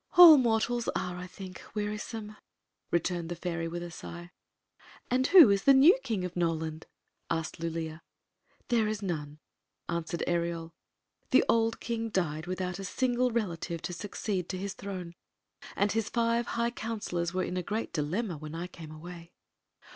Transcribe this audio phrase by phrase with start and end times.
[0.17, 2.35] "All mortals are, I think, wearisome,"
[2.89, 4.31] returned the fairy, with a sigh.
[5.11, 6.87] "And who is the new King of Noland?"
[7.29, 8.01] asked Lulea.
[8.69, 9.37] "There is none,"
[9.87, 10.71] answered Ereol.
[11.29, 15.13] "The old king died without a single relative to succeed to his throne, Story of
[15.13, 18.55] the Magic Cloak 13 and his five high counselors were in a great dilemma when
[18.55, 19.33] I came away."